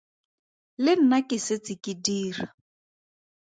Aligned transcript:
Le 0.85 0.91
nna 1.01 1.17
ke 1.33 1.37
setse 1.45 1.73
ke 1.83 1.93
dira. 2.09 2.45